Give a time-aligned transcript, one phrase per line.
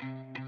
[0.00, 0.39] thank you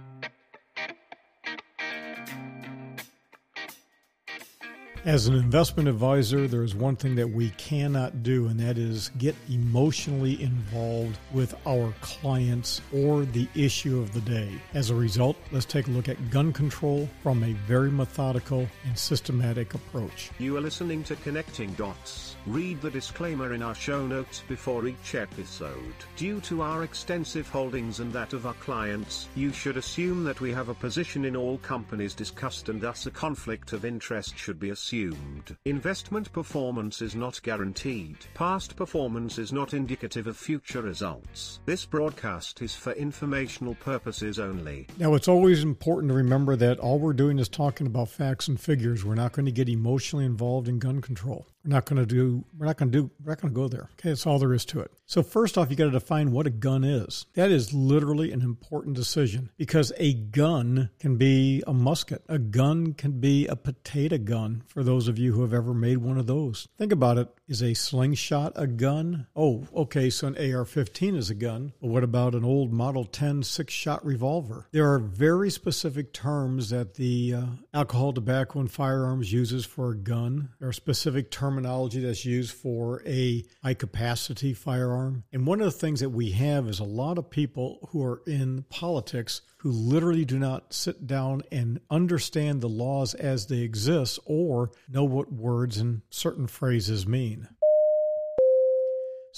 [5.04, 9.11] As an investment advisor, there is one thing that we cannot do, and that is
[9.19, 14.49] get emotionally involved with our clients or the issue of the day.
[14.75, 18.96] As a result, let's take a look at gun control from a very methodical and
[18.96, 20.30] systematic approach.
[20.38, 22.37] You are listening to Connecting Dots.
[22.46, 25.95] Read the disclaimer in our show notes before each episode.
[26.14, 30.53] Due to our extensive holdings and that of our clients, you should assume that we
[30.53, 34.70] have a position in all companies discussed and thus a conflict of interest should be
[34.70, 35.56] assumed assumed.
[35.64, 38.16] Investment performance is not guaranteed.
[38.34, 41.60] Past performance is not indicative of future results.
[41.64, 44.86] This broadcast is for informational purposes only.
[44.98, 48.60] Now, it's always important to remember that all we're doing is talking about facts and
[48.60, 49.05] figures.
[49.05, 51.47] We're not going to get emotionally involved in gun control.
[51.64, 53.69] We're not going to do, we're not going to do, we're not going to go
[53.69, 53.88] there.
[53.92, 54.91] Okay, that's all there is to it.
[55.06, 57.27] So, first off, you got to define what a gun is.
[57.34, 62.95] That is literally an important decision because a gun can be a musket, a gun
[62.95, 66.27] can be a potato gun for those of you who have ever made one of
[66.27, 66.69] those.
[66.78, 67.28] Think about it.
[67.48, 69.27] Is a slingshot a gun?
[69.36, 71.72] Oh, okay, so an AR 15 is a gun.
[71.80, 74.66] But what about an old Model 10 six shot revolver?
[74.72, 79.97] There are very specific terms that the uh, alcohol, tobacco, and firearms uses for a
[79.97, 80.50] gun.
[80.58, 85.24] There are specific terminology that's used for a high capacity firearm.
[85.33, 88.22] And one of the things that we have is a lot of people who are
[88.27, 94.18] in politics who literally do not sit down and understand the laws as they exist
[94.24, 97.46] or know what words and certain phrases mean.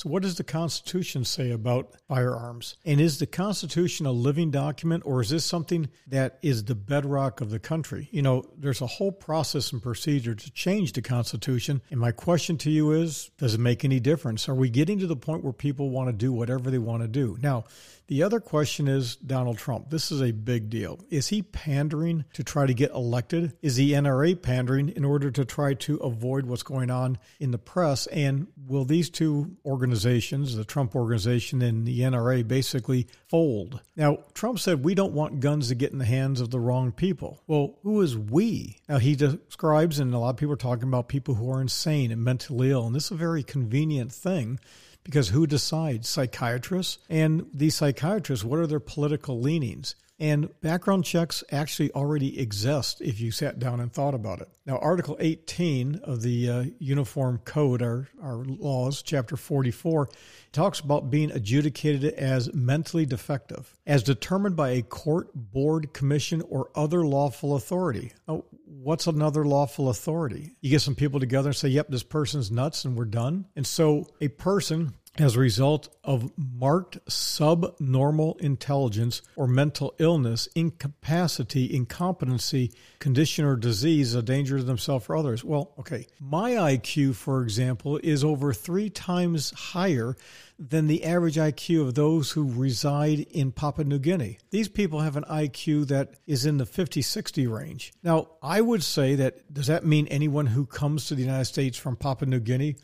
[0.04, 2.76] So, what does the Constitution say about firearms?
[2.84, 7.40] And is the Constitution a living document or is this something that is the bedrock
[7.40, 8.10] of the country?
[8.12, 11.80] You know, there's a whole process and procedure to change the Constitution.
[11.90, 14.46] And my question to you is does it make any difference?
[14.46, 17.08] Are we getting to the point where people want to do whatever they want to
[17.08, 17.38] do?
[17.40, 17.64] Now,
[18.06, 19.88] the other question is Donald Trump.
[19.88, 21.00] This is a big deal.
[21.08, 23.56] Is he pandering to try to get elected?
[23.62, 27.58] Is the NRA pandering in order to try to avoid what's going on in the
[27.58, 28.06] press?
[28.08, 33.80] And will these two organizations, the Trump organization and the NRA, basically fold?
[33.96, 36.92] Now, Trump said we don't want guns to get in the hands of the wrong
[36.92, 37.42] people.
[37.46, 38.78] Well, who is we?
[38.88, 42.10] Now, he describes, and a lot of people are talking about people who are insane
[42.10, 44.58] and mentally ill, and this is a very convenient thing
[45.04, 46.08] because who decides?
[46.08, 46.98] Psychiatrists?
[47.08, 49.94] And these psychiatrists, what are their political leanings?
[50.20, 54.48] And background checks actually already exist if you sat down and thought about it.
[54.64, 60.08] Now, Article 18 of the uh, Uniform Code, our, our laws, Chapter 44,
[60.52, 66.70] talks about being adjudicated as mentally defective, as determined by a court, board, commission, or
[66.76, 68.12] other lawful authority.
[68.28, 68.44] Now,
[68.84, 70.52] what's another lawful authority?
[70.60, 73.46] You get some people together and say, yep, this person's nuts and we're done.
[73.56, 81.72] And so a person as a result of marked subnormal intelligence or mental illness, incapacity,
[81.74, 85.44] incompetency, condition, or disease, a danger to themselves or others.
[85.44, 86.06] Well, okay.
[86.20, 90.16] My IQ, for example, is over three times higher
[90.58, 94.38] than the average IQ of those who reside in Papua New Guinea.
[94.50, 97.92] These people have an IQ that is in the 50, 60 range.
[98.02, 101.78] Now, I would say that does that mean anyone who comes to the United States
[101.78, 102.76] from Papua New Guinea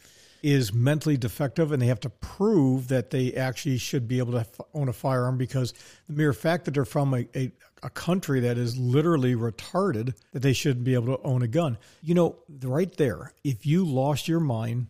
[0.42, 4.46] is mentally defective and they have to prove that they actually should be able to
[4.74, 5.74] own a firearm because
[6.08, 7.50] the mere fact that they're from a, a,
[7.82, 11.78] a country that is literally retarded that they shouldn't be able to own a gun.
[12.02, 14.88] You know, right there, if you lost your mind,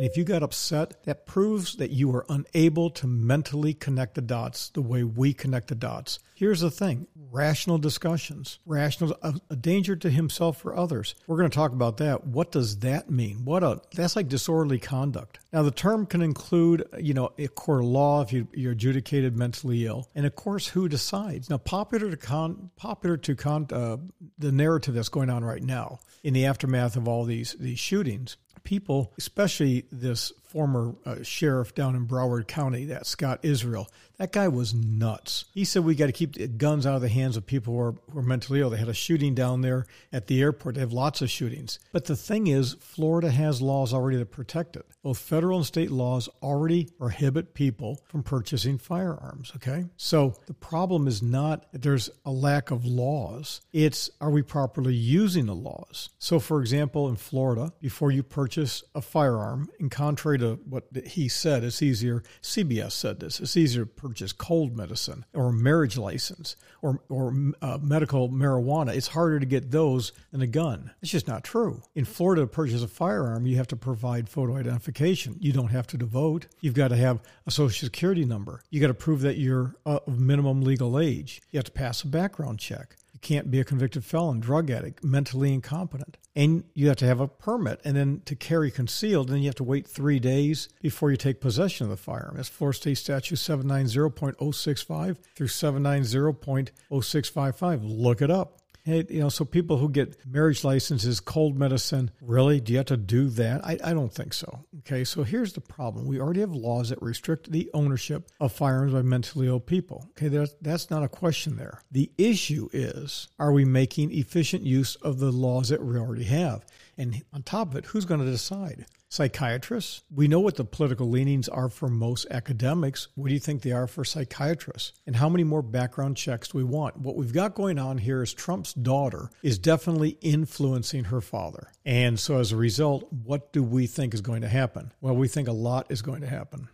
[0.00, 4.22] and if you got upset, that proves that you are unable to mentally connect the
[4.22, 6.20] dots the way we connect the dots.
[6.34, 11.16] Here's the thing rational discussions, rational, a, a danger to himself or others.
[11.26, 12.26] We're going to talk about that.
[12.26, 13.44] What does that mean?
[13.44, 15.38] What a, that's like disorderly conduct.
[15.52, 19.36] Now, the term can include, you know, a court of law if you, are adjudicated
[19.36, 21.50] mentally ill, and of course, who decides.
[21.50, 23.98] Now, popular to con, popular to con, uh,
[24.38, 28.38] the narrative that's going on right now in the aftermath of all these these shootings
[28.64, 33.88] people, especially this former uh, sheriff down in Broward County, that Scott Israel,
[34.18, 35.44] that guy was nuts.
[35.54, 37.94] He said we got to keep guns out of the hands of people who are,
[38.12, 38.68] who are mentally ill.
[38.68, 40.74] They had a shooting down there at the airport.
[40.74, 41.78] They have lots of shootings.
[41.92, 44.84] But the thing is, Florida has laws already that protect it.
[45.02, 49.52] Both federal and state laws already prohibit people from purchasing firearms.
[49.56, 49.86] Okay.
[49.96, 53.60] So the problem is not that there's a lack of laws.
[53.72, 56.10] It's are we properly using the laws?
[56.18, 61.28] So, for example, in Florida, before you purchase a firearm, in contrary to what he
[61.28, 62.22] said, it's easier.
[62.42, 63.40] CBS said this.
[63.40, 68.94] It's easier to purchase cold medicine or a marriage license or or uh, medical marijuana.
[68.94, 70.90] It's harder to get those than a gun.
[71.02, 71.82] It's just not true.
[71.94, 75.36] In Florida, to purchase a firearm, you have to provide photo identification.
[75.38, 76.46] You don't have to vote.
[76.60, 78.62] You've got to have a social security number.
[78.70, 81.40] You got to prove that you're of minimum legal age.
[81.50, 85.52] You have to pass a background check can't be a convicted felon, drug addict, mentally
[85.52, 86.16] incompetent.
[86.34, 87.80] And you have to have a permit.
[87.84, 91.40] And then to carry concealed, then you have to wait three days before you take
[91.40, 92.36] possession of the firearm.
[92.36, 97.80] That's Florida State Statute 790.065 through 790.0655.
[97.82, 98.59] Look it up.
[98.84, 102.60] Hey, you know, so people who get marriage licenses, cold medicine, really?
[102.60, 103.64] Do you have to do that?
[103.64, 104.64] I, I don't think so.
[104.78, 106.06] Okay, so here's the problem.
[106.06, 110.06] We already have laws that restrict the ownership of firearms by mentally ill people.
[110.10, 111.82] Okay, that's, that's not a question there.
[111.90, 116.64] The issue is are we making efficient use of the laws that we already have?
[116.96, 118.86] And on top of it, who's going to decide?
[119.12, 120.04] Psychiatrists?
[120.14, 123.08] We know what the political leanings are for most academics.
[123.16, 124.92] What do you think they are for psychiatrists?
[125.04, 126.96] And how many more background checks do we want?
[126.96, 131.72] What we've got going on here is Trump's daughter is definitely influencing her father.
[131.84, 134.92] And so as a result, what do we think is going to happen?
[135.00, 136.68] Well, we think a lot is going to happen.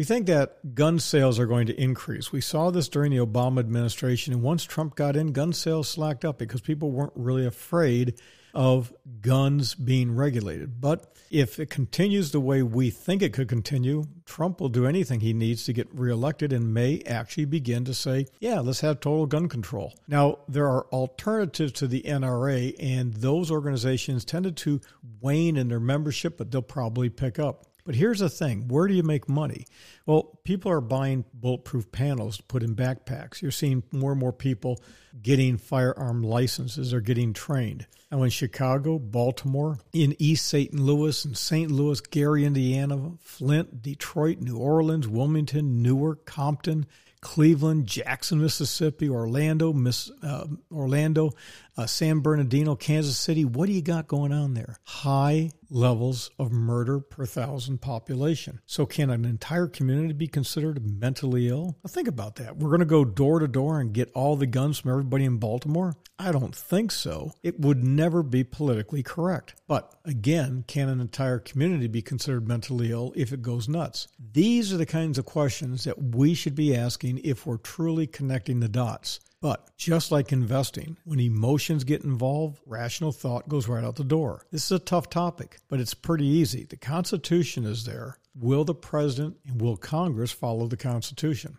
[0.00, 2.32] We think that gun sales are going to increase.
[2.32, 6.24] We saw this during the Obama administration, and once Trump got in, gun sales slacked
[6.24, 8.18] up because people weren't really afraid
[8.54, 10.80] of guns being regulated.
[10.80, 15.20] But if it continues the way we think it could continue, Trump will do anything
[15.20, 19.26] he needs to get reelected and may actually begin to say, yeah, let's have total
[19.26, 19.92] gun control.
[20.08, 24.80] Now, there are alternatives to the NRA, and those organizations tended to
[25.20, 27.66] wane in their membership, but they'll probably pick up.
[27.90, 29.66] But here's the thing where do you make money?
[30.06, 33.42] Well, people are buying bulletproof panels to put in backpacks.
[33.42, 34.80] You're seeing more and more people
[35.20, 37.88] getting firearm licenses or getting trained.
[38.12, 40.72] Now, in Chicago, Baltimore, in East St.
[40.72, 41.68] Louis, and St.
[41.68, 46.86] Louis, Gary, Indiana, Flint, Detroit, New Orleans, Wilmington, Newark, Compton,
[47.20, 51.32] Cleveland, Jackson, Mississippi, Orlando, Miss, uh, Orlando,
[51.80, 53.42] uh, San Bernardino, Kansas City.
[53.42, 54.76] What do you got going on there?
[54.84, 58.60] High levels of murder per thousand population.
[58.66, 61.78] So, can an entire community be considered mentally ill?
[61.82, 62.58] Now, think about that.
[62.58, 65.38] We're going to go door to door and get all the guns from everybody in
[65.38, 65.94] Baltimore?
[66.18, 67.32] I don't think so.
[67.42, 69.54] It would never be politically correct.
[69.66, 74.06] But again, can an entire community be considered mentally ill if it goes nuts?
[74.34, 78.60] These are the kinds of questions that we should be asking if we're truly connecting
[78.60, 79.20] the dots.
[79.42, 84.44] But just like investing, when emotions get involved, rational thought goes right out the door.
[84.52, 86.64] This is a tough topic, but it's pretty easy.
[86.64, 88.18] The Constitution is there.
[88.38, 91.56] Will the president and will Congress follow the Constitution?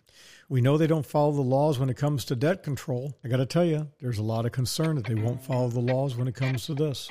[0.48, 3.18] We know they don't follow the laws when it comes to debt control.
[3.24, 5.80] I got to tell you, there's a lot of concern that they won't follow the
[5.80, 7.10] laws when it comes to this.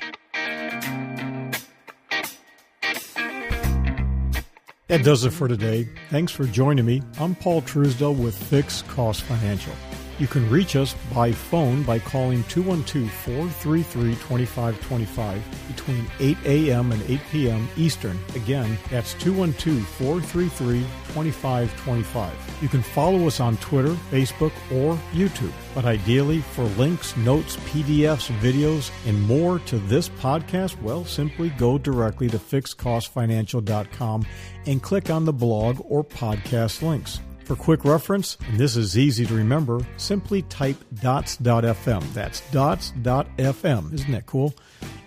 [4.87, 5.89] That does it for today.
[6.09, 7.01] Thanks for joining me.
[7.19, 9.73] I'm Paul Truesdell with Fixed Cost Financial.
[10.21, 16.91] You can reach us by phone by calling 212 433 2525 between 8 a.m.
[16.91, 17.67] and 8 p.m.
[17.75, 18.19] Eastern.
[18.35, 20.81] Again, that's 212 433
[21.15, 22.57] 2525.
[22.61, 25.53] You can follow us on Twitter, Facebook, or YouTube.
[25.73, 31.79] But ideally, for links, notes, PDFs, videos, and more to this podcast, well, simply go
[31.79, 34.27] directly to fixedcostfinancial.com
[34.67, 37.19] and click on the blog or podcast links.
[37.45, 42.13] For quick reference, and this is easy to remember, simply type dots.fm.
[42.13, 43.93] That's dots.fm.
[43.93, 44.53] Isn't that cool?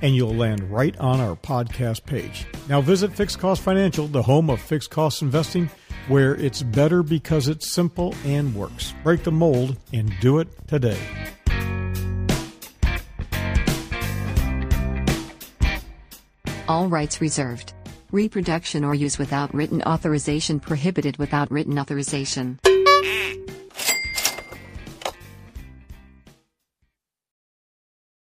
[0.03, 2.47] And you'll land right on our podcast page.
[2.69, 5.71] Now visit Fixed Cost Financial, the home of fixed cost investing,
[6.09, 8.93] where it's better because it's simple and works.
[9.03, 10.99] Break the mold and do it today.
[16.69, 17.74] All rights reserved.
[18.15, 22.61] Reproduction or use without written authorization prohibited without written authorization.